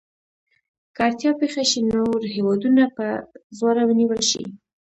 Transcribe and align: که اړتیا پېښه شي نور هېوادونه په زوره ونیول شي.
که 0.95 0.99
اړتیا 1.07 1.31
پېښه 1.41 1.63
شي 1.69 1.79
نور 1.93 2.19
هېوادونه 2.35 2.83
په 2.95 3.05
زوره 3.57 3.83
ونیول 3.85 4.21
شي. 4.31 4.43